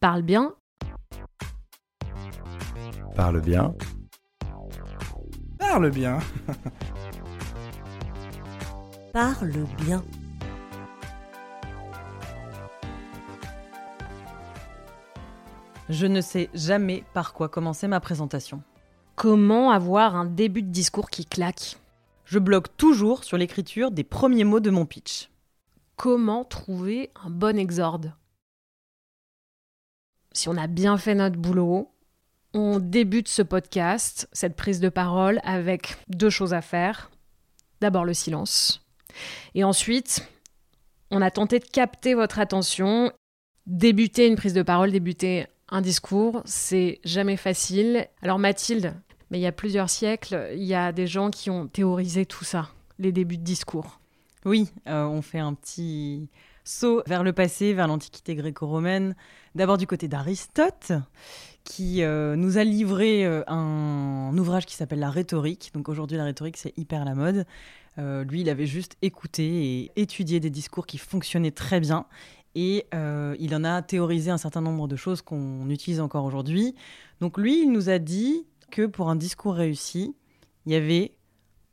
[0.00, 0.54] Parle bien.
[3.14, 3.74] Parle bien.
[5.58, 6.18] Parle bien.
[9.12, 10.02] Parle bien.
[15.90, 18.62] Je ne sais jamais par quoi commencer ma présentation.
[19.16, 21.76] Comment avoir un début de discours qui claque?
[22.24, 25.28] Je bloque toujours sur l'écriture des premiers mots de mon pitch.
[25.96, 28.14] Comment trouver un bon exorde?
[30.32, 31.90] Si on a bien fait notre boulot,
[32.54, 37.10] on débute ce podcast, cette prise de parole, avec deux choses à faire.
[37.80, 38.84] D'abord le silence.
[39.54, 40.28] Et ensuite,
[41.10, 43.12] on a tenté de capter votre attention.
[43.66, 48.06] Débuter une prise de parole, débuter un discours, c'est jamais facile.
[48.22, 48.94] Alors Mathilde,
[49.30, 52.44] mais il y a plusieurs siècles, il y a des gens qui ont théorisé tout
[52.44, 54.00] ça, les débuts de discours.
[54.44, 56.28] Oui, euh, on fait un petit
[57.06, 59.14] vers le passé, vers l'Antiquité gréco-romaine.
[59.54, 60.92] D'abord du côté d'Aristote,
[61.64, 65.70] qui euh, nous a livré euh, un, ouvrage qui s'appelle La rhétorique.
[65.74, 67.44] Donc aujourd'hui, la rhétorique, c'est hyper la mode.
[67.98, 72.06] lui, il avait juste écouté et étudié des discours qui fonctionnaient très bien.
[72.54, 76.74] Et il en a théorisé un certain nombre de choses qu'on utilise encore aujourd'hui.
[77.20, 80.14] Donc lui, il nous a dit que pour un discours réussi,
[80.66, 81.14] il y avait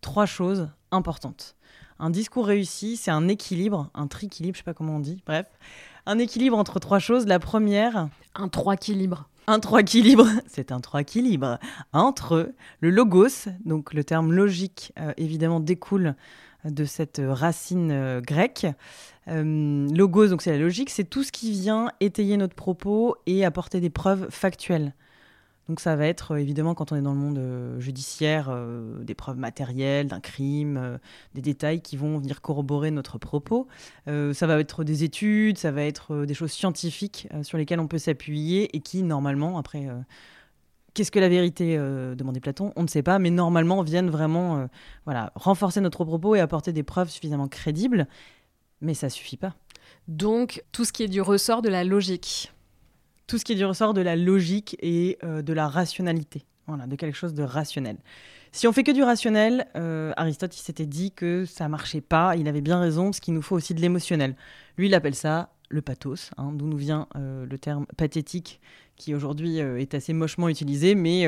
[0.02, 1.57] trois choses importantes.
[2.00, 5.48] Un discours réussi, c'est un équilibre, un triquilibre, je sais pas comment on dit, bref.
[6.06, 7.26] Un équilibre entre trois choses.
[7.26, 8.08] La première.
[8.36, 9.28] Un trois-équilibre.
[9.48, 11.58] Un trois-équilibre, c'est un trois-équilibre
[11.94, 16.16] entre le logos, donc le terme logique euh, évidemment découle
[16.66, 18.68] de cette racine euh, grecque.
[19.28, 23.46] Euh, logos, donc c'est la logique, c'est tout ce qui vient étayer notre propos et
[23.46, 24.94] apporter des preuves factuelles.
[25.68, 29.04] Donc ça va être euh, évidemment quand on est dans le monde euh, judiciaire, euh,
[29.04, 31.00] des preuves matérielles d'un crime,
[31.34, 33.68] des détails qui vont venir corroborer notre propos.
[34.06, 37.98] ça va être des études, ça va être des choses scientifiques sur lesquelles on peut
[37.98, 39.88] s'appuyer et qui normalement, après,
[40.94, 44.68] qu'est-ce que la vérité demandait Platon On ne sait pas, mais normalement viennent vraiment
[45.06, 48.08] voilà, renforcer notre propos et apporter des preuves suffisamment crédibles.
[48.82, 49.56] Mais ça suffit pas.
[50.08, 52.52] Donc tout ce qui est du ressort de la logique
[53.28, 56.46] tout ce qui est du ressort de la logique et euh, de la rationalité.
[56.66, 57.98] Voilà, de quelque chose de rationnel.
[58.52, 62.36] Si on fait que du rationnel, euh, Aristote s'était dit que ça marchait pas.
[62.36, 64.36] Il avait bien raison, parce qu'il nous faut aussi de l'émotionnel.
[64.78, 68.60] Lui, il appelle ça le pathos, hein, d'où nous vient euh, le terme pathétique,
[68.96, 70.96] qui aujourd'hui est assez mochement utilisé.
[70.96, 71.26] Mais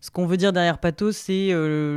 [0.00, 1.50] ce qu'on veut dire derrière pathos, c'est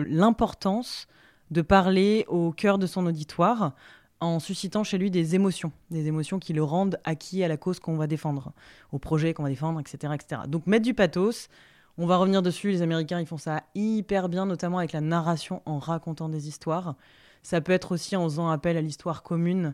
[0.05, 1.07] l'importance
[1.49, 3.73] de parler au cœur de son auditoire
[4.23, 7.79] en suscitant chez lui des émotions, des émotions qui le rendent acquis à la cause
[7.79, 8.53] qu'on va défendre,
[8.91, 10.41] au projet qu'on va défendre, etc., etc.
[10.47, 11.49] Donc mettre du pathos,
[11.97, 15.61] on va revenir dessus, les Américains ils font ça hyper bien, notamment avec la narration
[15.65, 16.95] en racontant des histoires.
[17.43, 19.73] Ça peut être aussi en faisant appel à l'histoire commune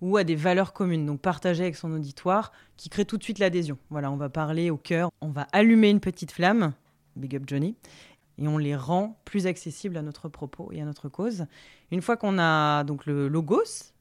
[0.00, 3.38] ou à des valeurs communes, donc partagées avec son auditoire, qui crée tout de suite
[3.38, 3.78] l'adhésion.
[3.90, 6.72] Voilà, on va parler au cœur, on va allumer une petite flamme,
[7.16, 7.76] big up Johnny,
[8.38, 11.46] et on les rend plus accessibles à notre propos et à notre cause.
[11.90, 13.92] Une fois qu'on a donc le logos,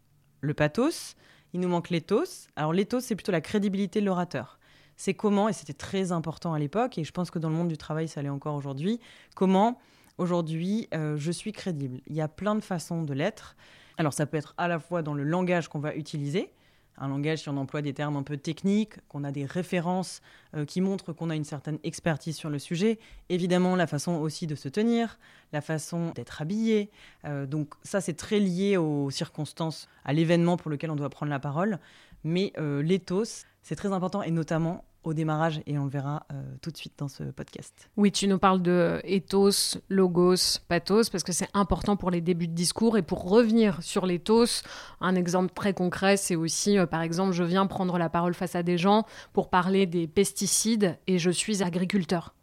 [0.41, 1.15] le pathos,
[1.53, 2.47] il nous manque l'éthos.
[2.55, 4.59] Alors l'éthos, c'est plutôt la crédibilité de l'orateur.
[4.95, 7.67] C'est comment, et c'était très important à l'époque, et je pense que dans le monde
[7.67, 8.99] du travail, ça l'est encore aujourd'hui,
[9.35, 9.79] comment
[10.17, 12.01] aujourd'hui euh, je suis crédible.
[12.07, 13.55] Il y a plein de façons de l'être.
[13.97, 16.51] Alors ça peut être à la fois dans le langage qu'on va utiliser,
[16.97, 20.21] un langage, si on emploie des termes un peu techniques, qu'on a des références
[20.55, 22.99] euh, qui montrent qu'on a une certaine expertise sur le sujet.
[23.29, 25.17] Évidemment, la façon aussi de se tenir,
[25.51, 26.89] la façon d'être habillé.
[27.25, 31.31] Euh, donc ça, c'est très lié aux circonstances, à l'événement pour lequel on doit prendre
[31.31, 31.79] la parole.
[32.23, 36.41] Mais euh, l'éthos, c'est très important, et notamment au démarrage et on le verra euh,
[36.61, 37.89] tout de suite dans ce podcast.
[37.97, 42.47] Oui, tu nous parles de ethos, logos, pathos parce que c'est important pour les débuts
[42.47, 44.63] de discours et pour revenir sur l'ethos,
[45.01, 48.55] un exemple très concret, c'est aussi euh, par exemple, je viens prendre la parole face
[48.55, 52.33] à des gens pour parler des pesticides et je suis agriculteur.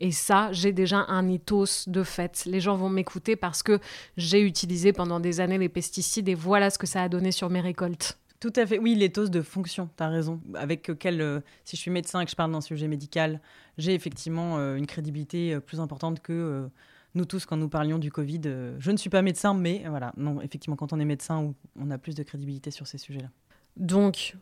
[0.00, 2.44] Et ça, j'ai déjà un ethos de fait.
[2.46, 3.78] Les gens vont m'écouter parce que
[4.16, 7.50] j'ai utilisé pendant des années les pesticides et voilà ce que ça a donné sur
[7.50, 8.18] mes récoltes.
[8.40, 8.78] Tout à fait.
[8.78, 10.40] Oui, l'éthos de fonction, tu as raison.
[10.54, 13.40] Avec quel, euh, si je suis médecin et que je parle d'un sujet médical,
[13.76, 16.68] j'ai effectivement euh, une crédibilité euh, plus importante que
[17.14, 18.40] nous tous quand nous parlions du Covid.
[18.78, 21.98] je ne suis pas médecin, mais voilà, non, effectivement, quand on est médecin, on a
[21.98, 23.28] plus de crédibilité sur ces sujets-là.
[23.76, 24.36] Donc,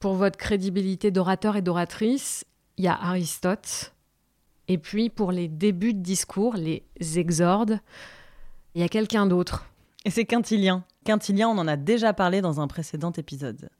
[0.00, 2.44] pour votre crédibilité d'orateur et d'oratrice,
[2.76, 3.94] il y a Aristote.
[4.66, 6.82] Et puis, pour les débuts de discours, les
[7.18, 7.78] exordes,
[8.74, 9.66] il y a quelqu'un d'autre.
[10.04, 10.84] Et c'est Quintilien.
[11.04, 13.70] Quintilien, on en a déjà parlé dans un précédent épisode.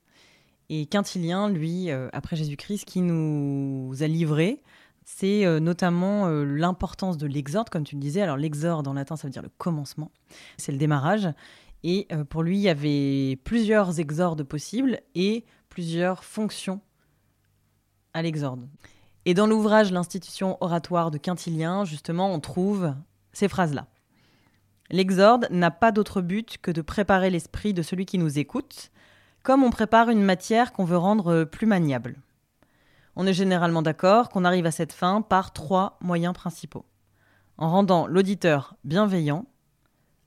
[0.68, 4.62] Et Quintilien, lui, euh, après Jésus-Christ, qui nous a livré,
[5.04, 8.22] c'est euh, notamment euh, l'importance de l'exorde, comme tu le disais.
[8.22, 10.10] Alors l'exorde en latin, ça veut dire le commencement,
[10.56, 11.28] c'est le démarrage.
[11.84, 16.80] Et pour lui, il y avait plusieurs exordes possibles et plusieurs fonctions
[18.14, 18.68] à l'exorde.
[19.24, 22.94] Et dans l'ouvrage L'institution oratoire de Quintilien, justement, on trouve
[23.32, 23.88] ces phrases-là.
[24.90, 28.90] L'exorde n'a pas d'autre but que de préparer l'esprit de celui qui nous écoute,
[29.42, 32.16] comme on prépare une matière qu'on veut rendre plus maniable.
[33.16, 36.84] On est généralement d'accord qu'on arrive à cette fin par trois moyens principaux.
[37.58, 39.46] En rendant l'auditeur bienveillant,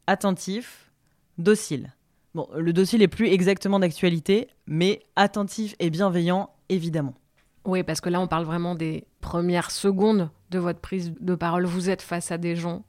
[0.07, 0.91] attentif,
[1.37, 1.93] docile.
[2.35, 7.15] Bon, le docile est plus exactement d'actualité, mais attentif et bienveillant, évidemment.
[7.63, 11.65] Oui, parce que là, on parle vraiment des premières secondes de votre prise de parole.
[11.65, 12.83] Vous êtes face à des gens,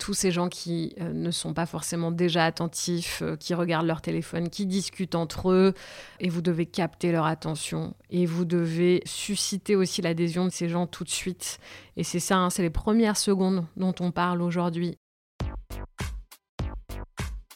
[0.00, 4.00] tous ces gens qui euh, ne sont pas forcément déjà attentifs, euh, qui regardent leur
[4.00, 5.74] téléphone, qui discutent entre eux,
[6.20, 7.94] et vous devez capter leur attention.
[8.08, 11.60] Et vous devez susciter aussi l'adhésion de ces gens tout de suite.
[11.96, 14.96] Et c'est ça, hein, c'est les premières secondes dont on parle aujourd'hui.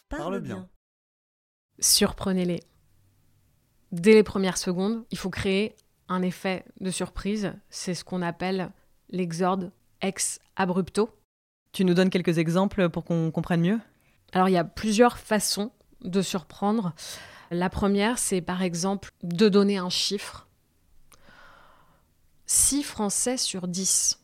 [0.07, 0.69] Parle bien.
[1.79, 2.61] Surprenez-les.
[3.91, 5.75] Dès les premières secondes, il faut créer
[6.09, 7.53] un effet de surprise.
[7.69, 8.71] C'est ce qu'on appelle
[9.09, 9.71] l'exorde
[10.01, 11.09] ex abrupto.
[11.75, 13.81] Tu nous donnes quelques exemples pour qu'on comprenne mieux?
[14.31, 16.93] Alors il y a plusieurs façons de surprendre.
[17.51, 20.47] La première, c'est par exemple de donner un chiffre.
[22.45, 24.21] 6 Français sur 10.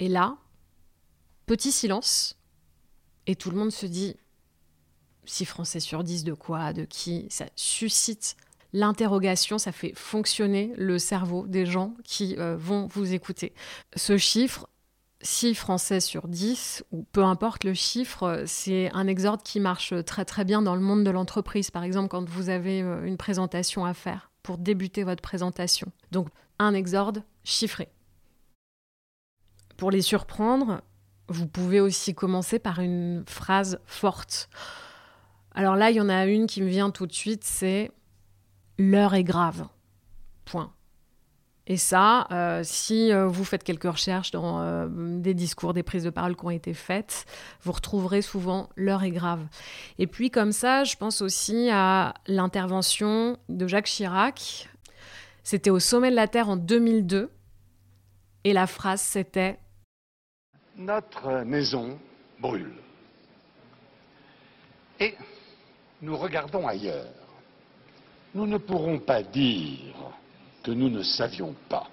[0.00, 0.36] Et là,
[1.46, 2.38] petit silence,
[3.26, 4.14] et tout le monde se dit
[5.24, 7.26] 6 Français sur 10 de quoi De qui?
[7.30, 8.36] Ça suscite
[8.74, 13.54] l'interrogation, ça fait fonctionner le cerveau des gens qui euh, vont vous écouter.
[13.96, 14.68] Ce chiffre,
[15.20, 20.24] 6 Français sur 10, ou peu importe le chiffre, c'est un exorde qui marche très
[20.24, 21.70] très bien dans le monde de l'entreprise.
[21.70, 25.90] Par exemple, quand vous avez euh, une présentation à faire pour débuter votre présentation.
[26.12, 26.28] Donc,
[26.58, 27.88] un exorde chiffré.
[29.76, 30.82] Pour les surprendre,
[31.28, 34.48] vous pouvez aussi commencer par une phrase forte.
[35.54, 37.90] Alors là, il y en a une qui me vient tout de suite, c'est
[38.78, 39.68] l'heure est grave.
[40.44, 40.72] Point.
[41.70, 46.04] Et ça, euh, si euh, vous faites quelques recherches dans euh, des discours, des prises
[46.04, 47.26] de parole qui ont été faites,
[47.62, 49.46] vous retrouverez souvent l'heure est grave.
[49.98, 54.70] Et puis comme ça, je pense aussi à l'intervention de Jacques Chirac.
[55.42, 57.30] C'était au sommet de la Terre en 2002.
[58.44, 59.58] Et la phrase, c'était
[60.78, 61.98] Notre maison
[62.40, 62.72] brûle.
[65.00, 65.14] Et
[66.00, 67.04] nous regardons ailleurs
[68.34, 69.94] nous ne pourrons pas dire
[70.62, 71.88] que nous ne savions pas.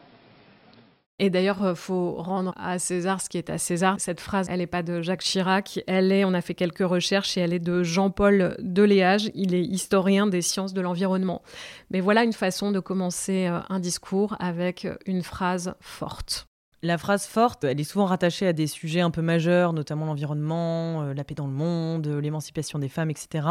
[1.17, 3.95] Et d'ailleurs, il faut rendre à César ce qui est à César.
[3.99, 7.37] Cette phrase, elle n'est pas de Jacques Chirac, elle est, on a fait quelques recherches
[7.37, 9.31] et elle est de Jean-Paul Deléage.
[9.33, 11.41] Il est historien des sciences de l'environnement.
[11.89, 16.47] Mais voilà une façon de commencer euh, un discours avec une phrase forte.
[16.83, 21.03] La phrase forte, elle est souvent rattachée à des sujets un peu majeurs, notamment l'environnement,
[21.03, 23.47] euh, la paix dans le monde, l'émancipation des femmes, etc.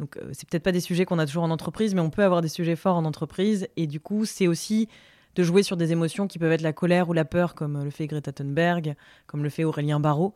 [0.00, 2.24] Donc, euh, c'est peut-être pas des sujets qu'on a toujours en entreprise, mais on peut
[2.24, 3.68] avoir des sujets forts en entreprise.
[3.76, 4.88] Et du coup, c'est aussi
[5.34, 7.90] de jouer sur des émotions qui peuvent être la colère ou la peur, comme le
[7.90, 8.96] fait Greta Thunberg,
[9.26, 10.34] comme le fait Aurélien Barraud.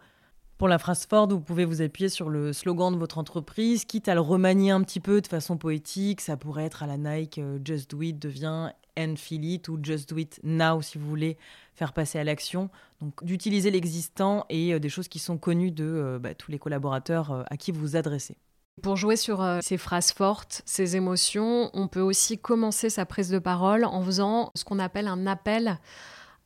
[0.59, 4.09] Pour la phrase forte, vous pouvez vous appuyer sur le slogan de votre entreprise, quitte
[4.09, 6.21] à le remanier un petit peu de façon poétique.
[6.21, 9.79] Ça pourrait être à la Nike euh, Just Do It devient And Feel It ou
[9.81, 11.37] Just Do It Now si vous voulez
[11.75, 12.71] faire passer à l'action.
[13.01, 17.45] Donc d'utiliser l'existant et euh, des choses qui sont connues de bah, tous les collaborateurs
[17.49, 18.37] à qui vous vous adressez.
[18.83, 23.31] Pour jouer sur euh, ces phrases fortes, ces émotions, on peut aussi commencer sa prise
[23.31, 25.79] de parole en faisant ce qu'on appelle un appel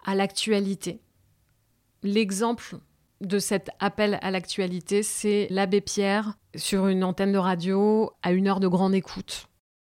[0.05, 1.01] à l'actualité.
[2.03, 2.77] L'exemple
[3.21, 8.49] de cet appel à l'actualité, c'est l'abbé Pierre sur une antenne de radio à une
[8.49, 9.47] heure de grande écoute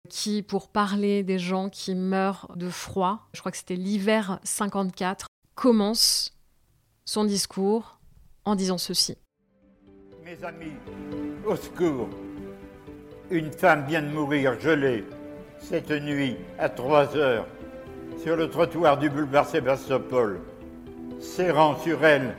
[0.08, 5.26] qui, pour parler des gens qui meurent de froid, je crois que c'était l'hiver 54,
[5.54, 6.32] commence
[7.04, 8.00] son discours
[8.44, 9.16] en disant ceci.
[10.24, 10.72] Mes amis,
[11.46, 11.56] au
[13.30, 15.04] une femme vient de mourir gelée
[15.58, 17.46] cette nuit à 3 heures
[18.22, 20.40] sur le trottoir du boulevard Sébastopol,
[21.20, 22.34] serrant sur elle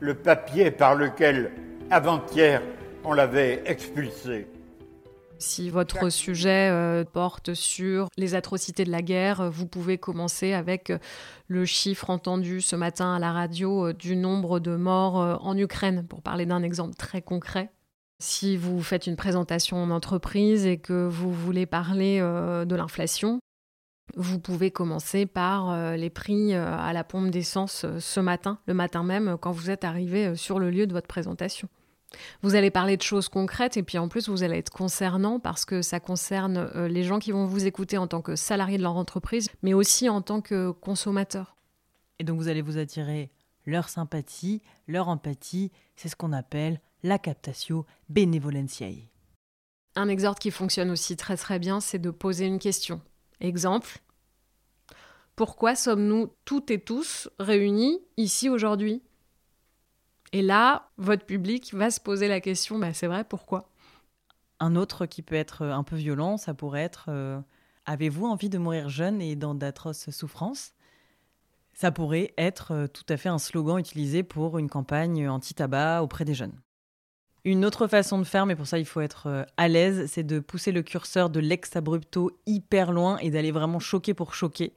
[0.00, 1.52] le papier par lequel,
[1.90, 2.62] avant-hier,
[3.04, 4.48] on l'avait expulsée.
[5.38, 10.90] Si votre sujet euh, porte sur les atrocités de la guerre, vous pouvez commencer avec
[10.90, 10.98] euh,
[11.48, 16.06] le chiffre entendu ce matin à la radio euh, du nombre de morts en Ukraine,
[16.08, 17.70] pour parler d'un exemple très concret.
[18.20, 23.40] Si vous faites une présentation en entreprise et que vous voulez parler euh, de l'inflation,
[24.16, 28.74] vous pouvez commencer par euh, les prix euh, à la pompe d'essence ce matin, le
[28.74, 31.68] matin même, quand vous êtes arrivé sur le lieu de votre présentation.
[32.42, 35.64] Vous allez parler de choses concrètes et puis en plus vous allez être concernant parce
[35.64, 38.94] que ça concerne les gens qui vont vous écouter en tant que salarié de leur
[38.94, 41.56] entreprise, mais aussi en tant que consommateur.
[42.20, 43.32] Et donc vous allez vous attirer
[43.66, 49.08] leur sympathie, leur empathie, c'est ce qu'on appelle la captatio benevolentiae.
[49.94, 53.00] Un exorde qui fonctionne aussi très très bien, c'est de poser une question.
[53.40, 54.00] Exemple
[55.36, 59.02] Pourquoi sommes-nous toutes et tous réunis ici aujourd'hui?
[60.32, 63.70] Et là, votre public va se poser la question, bah, c'est vrai, pourquoi?
[64.58, 67.38] Un autre qui peut être un peu violent, ça pourrait être euh,
[67.86, 70.74] Avez-vous envie de mourir jeune et dans d'atroces souffrances?
[71.74, 76.24] Ça pourrait être euh, tout à fait un slogan utilisé pour une campagne anti-tabac auprès
[76.24, 76.58] des jeunes.
[77.46, 80.22] Une autre façon de faire, mais pour ça il faut être euh, à l'aise, c'est
[80.22, 84.72] de pousser le curseur de l'ex abrupto hyper loin et d'aller vraiment choquer pour choquer.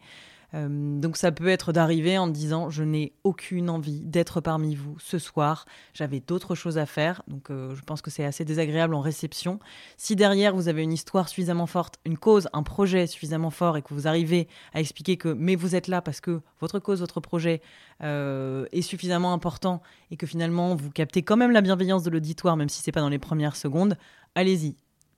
[0.54, 4.98] Euh, donc ça peut être d'arriver en disant je n'ai aucune envie d'être parmi vous
[5.00, 8.94] ce soir, j'avais d'autres choses à faire, donc euh, je pense que c'est assez désagréable
[8.94, 9.60] en réception.
[9.98, 13.82] Si derrière vous avez une histoire suffisamment forte, une cause, un projet suffisamment fort et
[13.82, 17.20] que vous arrivez à expliquer que mais vous êtes là parce que votre cause, votre
[17.20, 17.62] projet
[18.04, 22.56] euh, est suffisamment important et que finalement vous captez quand même la bienveillance de l'auditoire
[22.56, 23.98] même si c'est pas dans les premières secondes,
[24.36, 24.78] allez-y,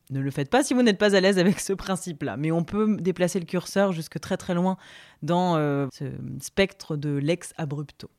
[0.10, 2.63] ne le faites pas si vous n'êtes pas à l'aise avec ce principe-là, mais on
[2.63, 4.78] peut déplacer le curseur jusque très très loin
[5.22, 6.06] dans euh, ce
[6.42, 8.10] spectre de l'ex abrupto.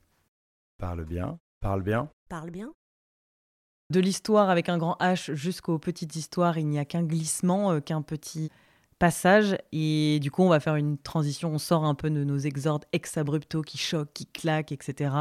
[0.79, 2.11] Parle bien, parle bien.
[2.29, 2.73] Parle bien.
[3.91, 7.81] De l'histoire avec un grand H jusqu'aux petites histoires, il n'y a qu'un glissement, euh,
[7.81, 8.51] qu'un petit
[9.01, 9.57] passage.
[9.73, 11.53] Et du coup, on va faire une transition.
[11.53, 15.13] On sort un peu de nos exordes ex abrupto qui choquent, qui claquent, etc.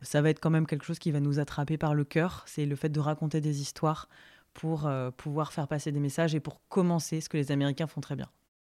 [0.00, 2.44] Ça va être quand même quelque chose qui va nous attraper par le cœur.
[2.46, 4.08] C'est le fait de raconter des histoires
[4.56, 8.00] pour euh, pouvoir faire passer des messages et pour commencer ce que les Américains font
[8.00, 8.28] très bien.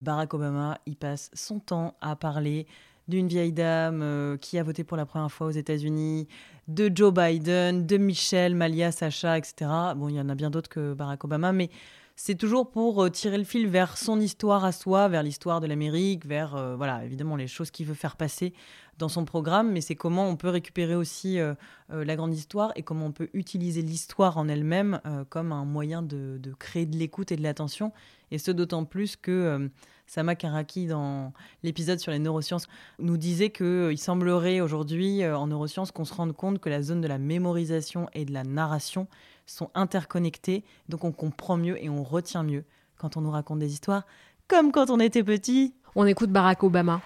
[0.01, 2.67] Barack Obama, il passe son temps à parler
[3.09, 6.29] d'une vieille dame euh, qui a voté pour la première fois aux États-Unis,
[6.67, 9.71] de Joe Biden, de Michelle, Malia, Sacha, etc.
[9.97, 11.69] Bon, il y en a bien d'autres que Barack Obama, mais
[12.17, 15.67] c'est toujours pour euh, tirer le fil vers son histoire à soi, vers l'histoire de
[15.67, 18.55] l'Amérique, vers, voilà, évidemment, les choses qu'il veut faire passer
[18.99, 21.55] dans son programme, mais c'est comment on peut récupérer aussi euh,
[21.91, 26.41] la grande histoire et comment on peut utiliser l'histoire en elle-même comme un moyen de,
[26.59, 27.93] créer de l'écoute et de l'attention.
[28.31, 29.71] Et ce, d'autant plus que
[30.07, 32.67] Sama Karaki, dans l'épisode sur les neurosciences,
[32.99, 37.09] nous disait qu'il semblerait aujourd'hui, en neurosciences, qu'on se rende compte que la zone de
[37.09, 39.07] la mémorisation et de la narration
[39.47, 42.65] sont interconnectés, donc on comprend mieux et on retient mieux
[42.99, 44.05] quand on nous raconte des histoires,
[44.49, 45.75] comme quand on était petit.
[45.95, 47.01] On écoute Barack Obama.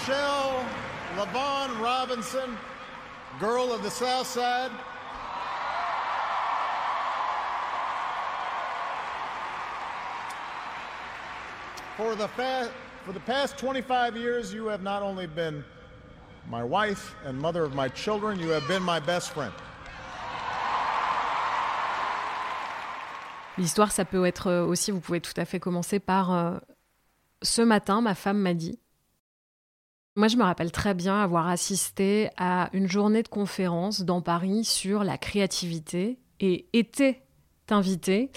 [0.00, 0.64] Michelle
[1.16, 2.56] LaVon Robinson,
[3.40, 4.70] girl of the South Side.
[11.96, 12.70] For the, fa-
[13.04, 15.64] for the past 25 years, you have not only been
[16.48, 18.38] my wife and mother of my children.
[18.38, 19.52] You have been my best friend.
[23.56, 26.58] L'histoire, ça peut être euh, aussi, vous pouvez tout à fait commencer par euh,
[27.42, 28.78] ce matin, ma femme m'a dit.
[30.18, 34.64] Moi, je me rappelle très bien avoir assisté à une journée de conférence dans Paris
[34.64, 37.22] sur la créativité et était
[37.68, 38.30] invité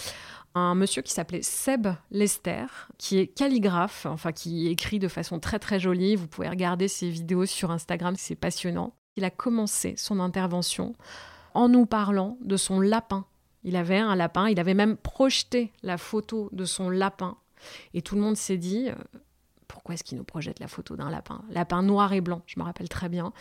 [0.55, 2.65] un monsieur qui s'appelait Seb Lester,
[2.97, 6.17] qui est calligraphe, enfin qui écrit de façon très très jolie.
[6.17, 8.93] Vous pouvez regarder ses vidéos sur Instagram, c'est passionnant.
[9.15, 10.95] Il a commencé son intervention
[11.53, 13.25] en nous parlant de son lapin.
[13.63, 17.37] Il avait un lapin, il avait même projeté la photo de son lapin.
[17.93, 18.95] Et tout le monde s'est dit, euh,
[19.69, 22.65] pourquoi est-ce qu'il nous projette la photo d'un lapin Lapin noir et blanc, je me
[22.65, 23.31] rappelle très bien.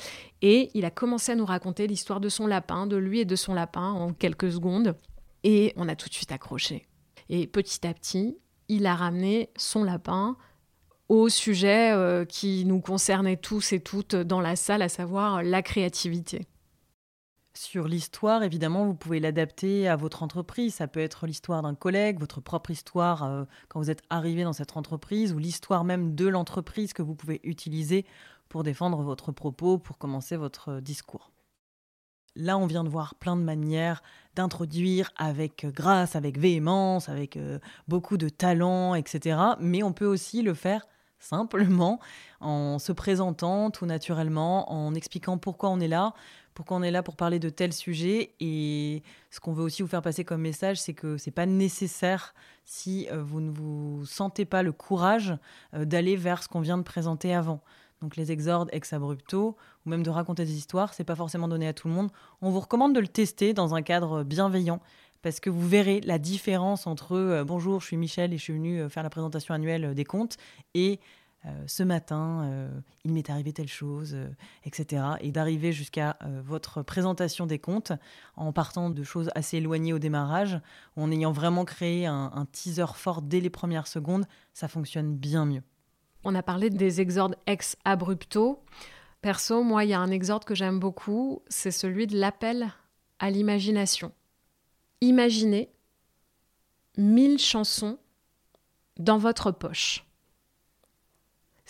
[0.42, 3.34] Et il a commencé à nous raconter l'histoire de son lapin, de lui et de
[3.34, 4.94] son lapin en quelques secondes.
[5.42, 6.86] Et on a tout de suite accroché.
[7.30, 10.36] Et petit à petit, il a ramené son lapin
[11.08, 15.62] au sujet euh, qui nous concernait tous et toutes dans la salle, à savoir la
[15.62, 16.46] créativité.
[17.60, 20.74] Sur l'histoire, évidemment, vous pouvez l'adapter à votre entreprise.
[20.76, 24.52] Ça peut être l'histoire d'un collègue, votre propre histoire euh, quand vous êtes arrivé dans
[24.52, 28.06] cette entreprise, ou l'histoire même de l'entreprise que vous pouvez utiliser
[28.48, 31.32] pour défendre votre propos, pour commencer votre discours.
[32.36, 34.04] Là, on vient de voir plein de manières
[34.36, 39.36] d'introduire avec grâce, avec véhémence, avec euh, beaucoup de talent, etc.
[39.58, 40.86] Mais on peut aussi le faire
[41.18, 41.98] simplement
[42.40, 46.14] en se présentant tout naturellement, en expliquant pourquoi on est là,
[46.58, 48.34] pourquoi on est là pour parler de tel sujet.
[48.40, 52.34] Et ce qu'on veut aussi vous faire passer comme message, c'est que c'est pas nécessaire
[52.64, 55.36] si euh, vous ne vous sentez pas le courage
[55.72, 57.60] d'aller vers ce qu'on vient de présenter avant
[58.00, 61.66] donc les exordes ex abrupto, ou même de raconter des histoires, c'est pas forcément donné
[61.66, 62.10] à tout le monde.
[62.40, 64.80] On vous recommande de le tester dans un cadre bienveillant,
[65.22, 68.52] parce que vous verrez la différence entre euh, bonjour, je suis Michel et je suis
[68.52, 70.36] venu euh, faire la présentation annuelle euh, des comptes
[70.74, 71.00] et
[71.66, 72.70] ce matin,
[73.04, 74.16] il m'est arrivé telle chose,
[74.64, 75.02] etc.
[75.20, 77.92] Et d'arriver jusqu'à votre présentation des comptes
[78.36, 80.60] en partant de choses assez éloignées au démarrage,
[80.96, 85.62] en ayant vraiment créé un teaser fort dès les premières secondes, ça fonctionne bien mieux.
[86.24, 88.62] On a parlé des exordes ex abrupto.
[89.20, 92.72] Perso, moi, il y a un exorde que j'aime beaucoup, c'est celui de l'appel
[93.18, 94.12] à l'imagination.
[95.00, 95.72] Imaginez
[96.96, 97.98] mille chansons
[98.98, 100.04] dans votre poche.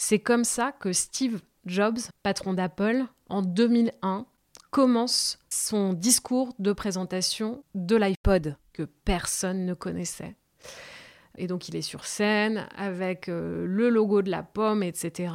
[0.00, 4.26] C'est comme ça que Steve Jobs, patron d'Apple, en 2001,
[4.70, 10.36] commence son discours de présentation de l'iPod que personne ne connaissait.
[11.36, 15.34] Et donc il est sur scène avec euh, le logo de la pomme, etc.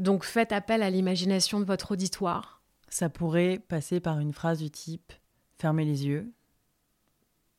[0.00, 2.62] Donc faites appel à l'imagination de votre auditoire.
[2.88, 5.12] Ça pourrait passer par une phrase du type
[5.58, 6.32] Fermez les yeux,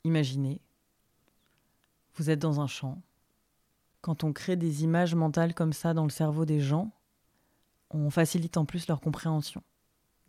[0.03, 0.59] imaginez,
[2.15, 3.01] vous êtes dans un champ.
[4.01, 6.91] Quand on crée des images mentales comme ça dans le cerveau des gens,
[7.91, 9.63] on facilite en plus leur compréhension.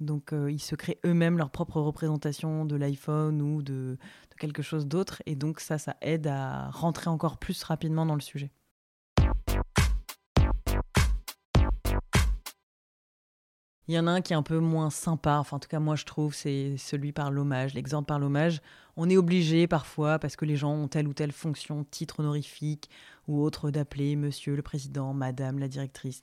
[0.00, 3.96] Donc euh, ils se créent eux-mêmes leur propre représentation de l'iPhone ou de,
[4.30, 5.22] de quelque chose d'autre.
[5.26, 8.50] Et donc ça, ça aide à rentrer encore plus rapidement dans le sujet.
[13.88, 15.80] Il y en a un qui est un peu moins sympa, enfin en tout cas
[15.80, 18.60] moi je trouve, c'est celui par l'hommage, l'exemple par l'hommage.
[18.96, 22.90] On est obligé parfois, parce que les gens ont telle ou telle fonction, titre honorifique
[23.26, 26.22] ou autre, d'appeler monsieur le président, madame la directrice,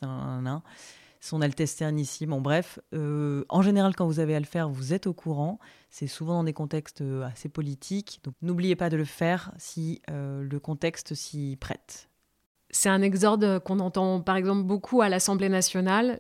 [1.21, 2.79] son Altesse Sérénissime, bon bref.
[2.93, 5.59] Euh, en général, quand vous avez à le faire, vous êtes au courant.
[5.89, 8.21] C'est souvent dans des contextes euh, assez politiques.
[8.23, 12.09] Donc n'oubliez pas de le faire si euh, le contexte s'y prête.
[12.69, 16.19] C'est un exorde qu'on entend par exemple beaucoup à l'Assemblée nationale.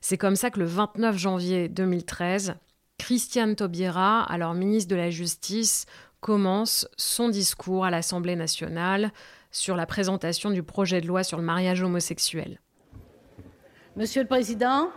[0.00, 2.54] C'est comme ça que le 29 janvier 2013,
[2.98, 5.84] Christiane Taubira, alors ministre de la Justice,
[6.20, 9.12] commence son discours à l'Assemblée nationale
[9.50, 12.60] sur la présentation du projet de loi sur le mariage homosexuel.
[13.96, 14.88] Monsieur le Président,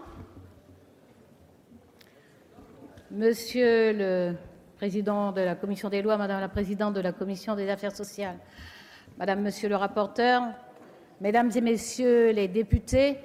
[3.12, 4.36] Monsieur le
[4.77, 8.38] Président de la Commission des lois, Madame la Présidente de la Commission des affaires sociales,
[9.17, 10.43] Madame, Monsieur le rapporteur,
[11.22, 13.17] Mesdames et Messieurs les députés,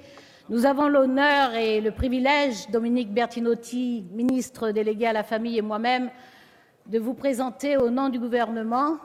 [0.49, 6.09] nous avons l'honneur et le privilège, Dominique Bertinotti, ministre délégué à la Famille et moi-même,
[6.87, 8.97] de vous présenter au nom du gouvernement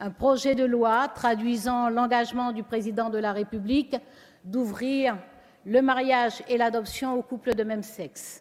[0.00, 3.96] un projet de loi traduisant l'engagement du Président de la République
[4.44, 5.18] d'ouvrir
[5.66, 8.40] le mariage et l'adoption aux couples de même sexe.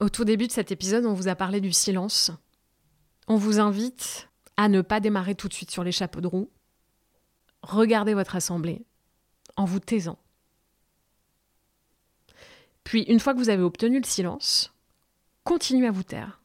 [0.00, 2.32] Au tout début de cet épisode, on vous a parlé du silence.
[3.28, 6.50] On vous invite à ne pas démarrer tout de suite sur les chapeaux de roue.
[7.62, 8.84] Regardez votre assemblée
[9.56, 10.18] en vous taisant.
[12.88, 14.72] Puis, une fois que vous avez obtenu le silence,
[15.44, 16.40] continuez à vous taire.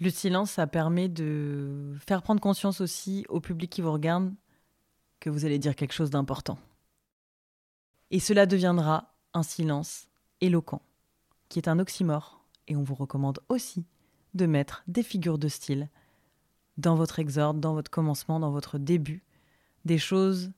[0.00, 4.32] Le silence, ça permet de faire prendre conscience aussi au public qui vous regarde
[5.20, 6.58] que vous allez dire quelque chose d'important.
[8.12, 10.08] Et cela deviendra un silence
[10.40, 10.80] éloquent,
[11.50, 12.42] qui est un oxymore.
[12.66, 13.84] Et on vous recommande aussi
[14.32, 15.90] de mettre des figures de style
[16.78, 19.22] dans votre exorde, dans votre commencement, dans votre début,
[19.84, 20.50] des choses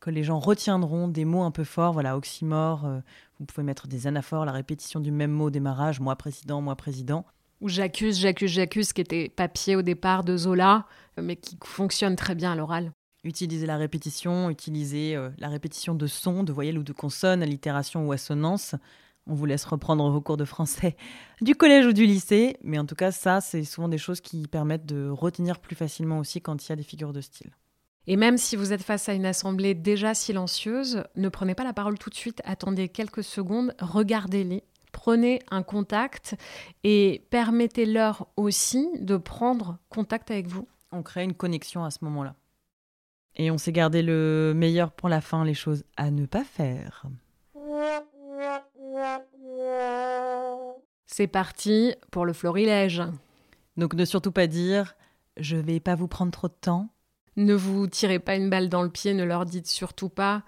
[0.00, 3.00] que les gens retiendront, des mots un peu forts, voilà, oxymore, euh,
[3.38, 6.76] vous pouvez mettre des anaphores, la répétition du même mot au démarrage, moi président, moi
[6.76, 7.24] président.
[7.60, 10.86] Ou j'accuse, j'accuse, j'accuse, qui était papier au départ de Zola,
[11.20, 12.92] mais qui fonctionne très bien à l'oral.
[13.24, 18.06] Utilisez la répétition, utilisez euh, la répétition de sons, de voyelles ou de consonnes, allitération
[18.06, 18.74] ou assonance.
[19.26, 20.96] On vous laisse reprendre vos cours de français
[21.40, 24.46] du collège ou du lycée, mais en tout cas, ça, c'est souvent des choses qui
[24.46, 27.50] permettent de retenir plus facilement aussi quand il y a des figures de style.
[28.08, 31.72] Et même si vous êtes face à une assemblée déjà silencieuse, ne prenez pas la
[31.72, 36.36] parole tout de suite, attendez quelques secondes, regardez-les, prenez un contact
[36.84, 40.68] et permettez-leur aussi de prendre contact avec vous.
[40.92, 42.36] On crée une connexion à ce moment-là.
[43.34, 47.04] Et on s'est gardé le meilleur pour la fin, les choses à ne pas faire.
[51.06, 53.02] C'est parti pour le florilège.
[53.76, 54.94] Donc ne surtout pas dire
[55.36, 56.88] je vais pas vous prendre trop de temps,
[57.36, 60.42] ne vous tirez pas une balle dans le pied, ne leur dites surtout pas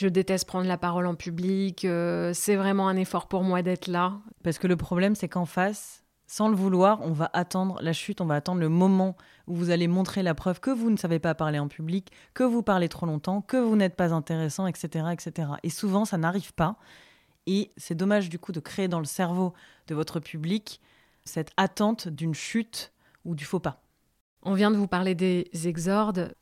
[0.00, 3.86] je déteste prendre la parole en public, euh, c'est vraiment un effort pour moi d'être
[3.86, 4.18] là.
[4.42, 8.20] Parce que le problème, c'est qu'en face, sans le vouloir, on va attendre la chute,
[8.20, 11.18] on va attendre le moment où vous allez montrer la preuve que vous ne savez
[11.18, 15.06] pas parler en public, que vous parlez trop longtemps, que vous n'êtes pas intéressant, etc.,
[15.12, 15.48] etc.
[15.64, 16.76] Et souvent, ça n'arrive pas.
[17.46, 19.52] Et c'est dommage du coup de créer dans le cerveau
[19.88, 20.80] de votre public
[21.24, 22.92] cette attente d'une chute
[23.24, 23.82] ou du faux pas.
[24.42, 26.34] On vient de vous parler des exordes.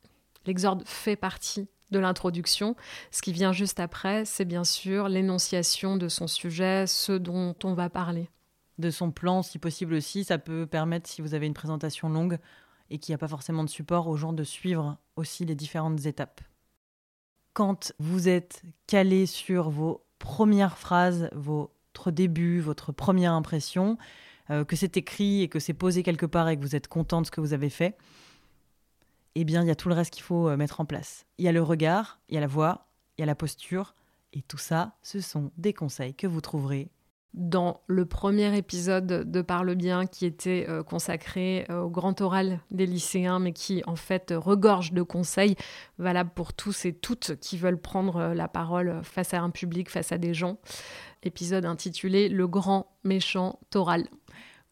[0.45, 2.75] L'exorde fait partie de l'introduction.
[3.11, 7.73] Ce qui vient juste après, c'est bien sûr l'énonciation de son sujet, ce dont on
[7.73, 8.29] va parler.
[8.77, 12.37] De son plan, si possible aussi, ça peut permettre, si vous avez une présentation longue
[12.89, 16.05] et qu'il n'y a pas forcément de support, aux gens de suivre aussi les différentes
[16.05, 16.41] étapes.
[17.53, 23.97] Quand vous êtes calé sur vos premières phrases, votre début, votre première impression,
[24.51, 27.21] euh, que c'est écrit et que c'est posé quelque part et que vous êtes content
[27.21, 27.97] de ce que vous avez fait,
[29.35, 31.25] eh bien, il y a tout le reste qu'il faut euh, mettre en place.
[31.37, 33.95] Il y a le regard, il y a la voix, il y a la posture,
[34.33, 36.89] et tout ça, ce sont des conseils que vous trouverez
[37.35, 42.87] dans le premier épisode de Parle bien qui était euh, consacré au grand oral des
[42.87, 45.55] lycéens, mais qui en fait regorge de conseils
[45.99, 50.11] valables pour tous et toutes qui veulent prendre la parole face à un public, face
[50.11, 50.57] à des gens.
[51.21, 54.07] Épisode intitulé Le grand méchant oral.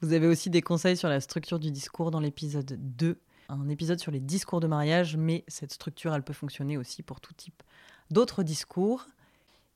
[0.01, 3.99] Vous avez aussi des conseils sur la structure du discours dans l'épisode 2, un épisode
[3.99, 7.63] sur les discours de mariage, mais cette structure, elle peut fonctionner aussi pour tout type
[8.11, 9.07] d'autres discours.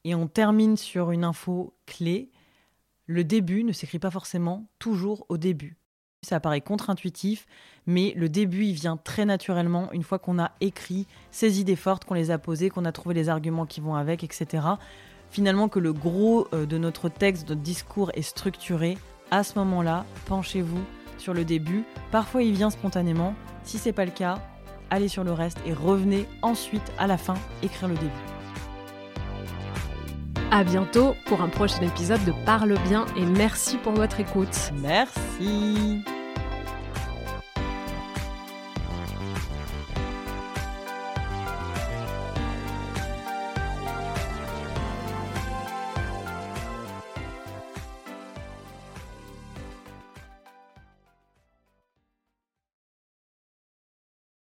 [0.03, 2.31] Et on termine sur une info clé
[3.11, 5.75] le début ne s'écrit pas forcément toujours au début.
[6.23, 7.45] Ça paraît contre-intuitif,
[7.85, 12.05] mais le début, il vient très naturellement une fois qu'on a écrit ces idées fortes,
[12.05, 14.65] qu'on les a posées, qu'on a trouvé les arguments qui vont avec, etc.
[15.29, 18.97] Finalement, que le gros euh, de notre texte, de notre discours est structuré,
[19.31, 20.83] à ce moment-là, penchez-vous
[21.17, 21.83] sur le début.
[22.11, 23.33] Parfois, il vient spontanément.
[23.63, 24.39] Si c'est pas le cas,
[24.89, 28.11] allez sur le reste et revenez ensuite à la fin écrire le début.
[30.51, 34.71] À bientôt pour un prochain épisode de Parle bien et merci pour votre écoute.
[34.81, 36.03] Merci.